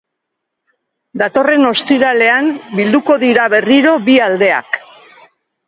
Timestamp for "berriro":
3.57-3.95